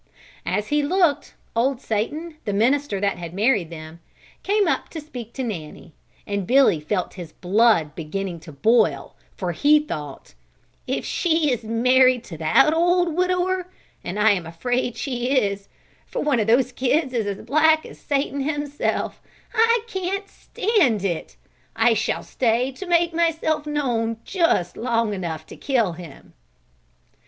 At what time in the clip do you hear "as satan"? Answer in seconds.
17.85-18.41